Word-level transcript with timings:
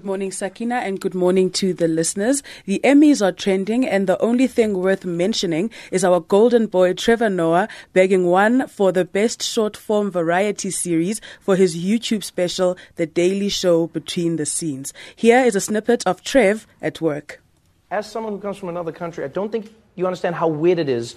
Good 0.00 0.06
morning, 0.06 0.32
Sakina, 0.32 0.76
and 0.76 0.98
good 0.98 1.14
morning 1.14 1.50
to 1.50 1.74
the 1.74 1.86
listeners. 1.86 2.42
The 2.64 2.80
Emmys 2.82 3.20
are 3.20 3.32
trending, 3.32 3.86
and 3.86 4.06
the 4.06 4.18
only 4.22 4.46
thing 4.46 4.78
worth 4.78 5.04
mentioning 5.04 5.70
is 5.92 6.04
our 6.04 6.20
golden 6.20 6.68
boy 6.68 6.94
Trevor 6.94 7.28
Noah 7.28 7.68
begging 7.92 8.24
one 8.24 8.66
for 8.66 8.92
the 8.92 9.04
best 9.04 9.42
short 9.42 9.76
form 9.76 10.10
variety 10.10 10.70
series 10.70 11.20
for 11.38 11.54
his 11.54 11.76
YouTube 11.76 12.24
special, 12.24 12.78
The 12.96 13.04
Daily 13.04 13.50
Show 13.50 13.88
Between 13.88 14.36
the 14.36 14.46
Scenes. 14.46 14.94
Here 15.14 15.44
is 15.44 15.54
a 15.54 15.60
snippet 15.60 16.02
of 16.06 16.22
Trev 16.22 16.66
at 16.80 17.02
work. 17.02 17.42
As 17.90 18.10
someone 18.10 18.32
who 18.32 18.38
comes 18.38 18.56
from 18.56 18.70
another 18.70 18.92
country, 18.92 19.22
I 19.22 19.28
don't 19.28 19.52
think 19.52 19.70
you 19.96 20.06
understand 20.06 20.34
how 20.34 20.48
weird 20.48 20.78
it 20.78 20.88
is 20.88 21.14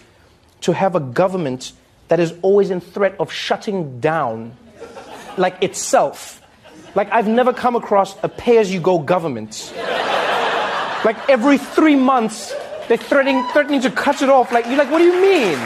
to 0.60 0.74
have 0.74 0.94
a 0.94 1.00
government 1.00 1.72
that 2.10 2.20
is 2.20 2.34
always 2.42 2.70
in 2.70 2.82
threat 2.82 3.16
of 3.18 3.32
shutting 3.32 4.02
down, 4.02 4.58
like 5.38 5.64
itself 5.64 6.43
like, 6.96 7.12
I've 7.12 7.28
never 7.28 7.54
come 7.54 7.76
across 7.76 8.16
a 8.24 8.30
pay 8.30 8.58
as 8.58 8.74
you 8.74 8.80
go 8.80 8.98
government. 9.00 9.74
like, 11.04 11.18
every 11.30 11.58
three 11.58 11.96
months, 11.96 12.54
they're 12.88 12.98
threatening, 12.98 13.46
threatening 13.50 13.82
to 13.82 13.92
cut 13.92 14.22
it 14.22 14.30
off. 14.30 14.52
Like, 14.52 14.66
you're 14.68 14.78
like, 14.78 14.92
what 14.92 15.00
do 15.00 15.06
you 15.06 15.22
mean? 15.22 15.60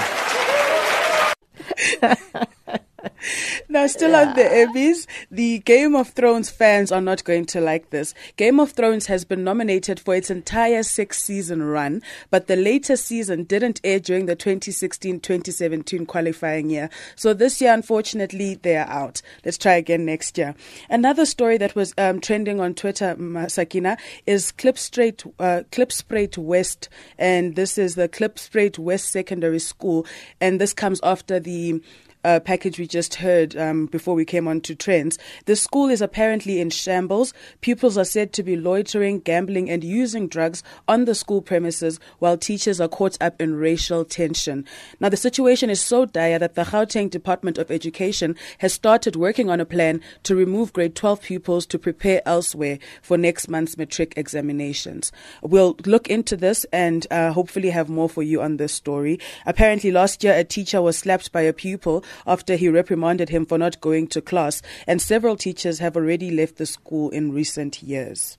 Now, 3.69 3.85
still 3.87 4.11
yeah. 4.11 4.29
on 4.29 4.35
the 4.35 4.43
Emmys, 4.43 5.07
the 5.29 5.59
Game 5.59 5.93
of 5.93 6.09
Thrones 6.09 6.49
fans 6.49 6.89
are 6.89 7.01
not 7.01 7.25
going 7.25 7.45
to 7.47 7.59
like 7.59 7.89
this. 7.89 8.13
Game 8.37 8.61
of 8.61 8.71
Thrones 8.71 9.07
has 9.07 9.25
been 9.25 9.43
nominated 9.43 9.99
for 9.99 10.15
its 10.15 10.29
entire 10.29 10.83
six 10.83 11.21
season 11.21 11.61
run, 11.61 12.01
but 12.29 12.47
the 12.47 12.55
latest 12.55 13.05
season 13.05 13.43
didn't 13.43 13.81
air 13.83 13.99
during 13.99 14.25
the 14.25 14.37
2016 14.37 15.19
2017 15.19 16.05
qualifying 16.05 16.69
year. 16.69 16.89
So 17.17 17.33
this 17.33 17.59
year, 17.59 17.73
unfortunately, 17.73 18.55
they 18.55 18.77
are 18.77 18.87
out. 18.87 19.21
Let's 19.43 19.57
try 19.57 19.73
again 19.73 20.05
next 20.05 20.37
year. 20.37 20.55
Another 20.89 21.25
story 21.25 21.57
that 21.57 21.75
was 21.75 21.93
um, 21.97 22.21
trending 22.21 22.61
on 22.61 22.73
Twitter, 22.73 23.17
Sakina, 23.49 23.97
is 24.25 24.53
Klipspruit, 24.53 25.29
uh, 25.39 25.63
Klipspruit 25.71 26.37
West, 26.37 26.87
and 27.17 27.57
this 27.57 27.77
is 27.77 27.95
the 27.95 28.07
Klipspruit 28.07 28.79
West 28.79 29.09
Secondary 29.09 29.59
School, 29.59 30.05
and 30.39 30.61
this 30.61 30.73
comes 30.73 31.01
after 31.03 31.37
the 31.37 31.81
uh, 32.23 32.39
package 32.41 32.77
we 32.77 32.85
just 32.85 33.15
heard 33.15 33.55
um, 33.57 33.87
before 33.87 34.15
we 34.15 34.25
came 34.25 34.47
on 34.47 34.61
to 34.61 34.75
trends, 34.75 35.17
the 35.45 35.55
school 35.55 35.89
is 35.89 36.01
apparently 36.01 36.59
in 36.59 36.69
shambles. 36.69 37.33
Pupils 37.61 37.97
are 37.97 38.05
said 38.05 38.33
to 38.33 38.43
be 38.43 38.55
loitering, 38.55 39.19
gambling, 39.19 39.69
and 39.69 39.83
using 39.83 40.27
drugs 40.27 40.63
on 40.87 41.05
the 41.05 41.15
school 41.15 41.41
premises 41.41 41.99
while 42.19 42.37
teachers 42.37 42.79
are 42.79 42.87
caught 42.87 43.17
up 43.21 43.41
in 43.41 43.55
racial 43.55 44.05
tension. 44.05 44.65
Now, 44.99 45.09
the 45.09 45.17
situation 45.17 45.69
is 45.69 45.81
so 45.81 46.05
dire 46.05 46.39
that 46.39 46.55
the 46.55 46.63
Gauteng 46.63 47.09
Department 47.09 47.57
of 47.57 47.71
Education 47.71 48.35
has 48.59 48.73
started 48.73 49.15
working 49.15 49.49
on 49.49 49.59
a 49.59 49.65
plan 49.65 50.01
to 50.23 50.35
remove 50.35 50.73
grade 50.73 50.95
12 50.95 51.21
pupils 51.21 51.65
to 51.67 51.79
prepare 51.79 52.21
elsewhere 52.25 52.79
for 53.01 53.17
next 53.17 53.47
month's 53.47 53.77
matric 53.77 54.13
examinations. 54.15 55.11
We'll 55.41 55.75
look 55.85 56.07
into 56.07 56.37
this 56.37 56.65
and 56.71 57.07
uh, 57.11 57.31
hopefully 57.31 57.69
have 57.71 57.89
more 57.89 58.09
for 58.09 58.23
you 58.23 58.41
on 58.41 58.57
this 58.57 58.73
story. 58.73 59.19
Apparently, 59.45 59.91
last 59.91 60.23
year, 60.23 60.33
a 60.33 60.43
teacher 60.43 60.81
was 60.81 60.97
slapped 60.97 61.31
by 61.31 61.41
a 61.41 61.53
pupil 61.53 62.03
after 62.25 62.55
he 62.55 62.69
reprimanded 62.69 63.29
him 63.29 63.45
for 63.47 63.57
not 63.57 63.81
going 63.81 64.07
to 64.07 64.21
class, 64.21 64.61
and 64.85 65.01
several 65.01 65.35
teachers 65.35 65.79
have 65.79 65.95
already 65.95 66.31
left 66.31 66.57
the 66.57 66.65
school 66.65 67.09
in 67.09 67.33
recent 67.33 67.81
years. 67.81 68.37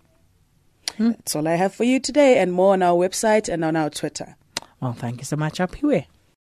Hmm. 0.96 1.10
That's 1.10 1.36
all 1.36 1.48
I 1.48 1.54
have 1.54 1.74
for 1.74 1.84
you 1.84 2.00
today, 2.00 2.38
and 2.38 2.52
more 2.52 2.72
on 2.72 2.82
our 2.82 2.96
website 2.96 3.48
and 3.48 3.64
on 3.64 3.76
our 3.76 3.90
Twitter. 3.90 4.36
Well, 4.80 4.92
thank 4.92 5.18
you 5.18 5.24
so 5.24 5.36
much, 5.36 5.58
Apiwe. 5.58 6.06